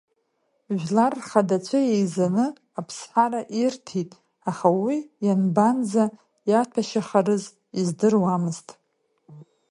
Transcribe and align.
Жәлар 0.81 1.13
рхадацәа 1.19 1.79
еизаны 1.93 2.45
Аԥсҳара 2.79 3.41
ирҭеит, 3.59 4.11
аха 4.49 4.67
уи 4.83 4.97
ианбанӡа 5.25 6.03
иаҭәашьахарыз 6.49 7.43
издыруамызт. 7.79 8.67